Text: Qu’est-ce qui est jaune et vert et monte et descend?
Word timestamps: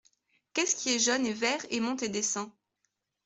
Qu’est-ce 0.55 0.75
qui 0.75 0.89
est 0.89 0.97
jaune 0.97 1.27
et 1.27 1.33
vert 1.33 1.63
et 1.69 1.79
monte 1.79 2.01
et 2.01 2.09
descend? 2.09 2.49